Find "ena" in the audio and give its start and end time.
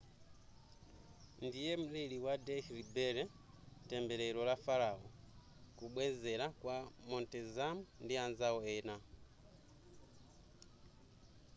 8.77-8.95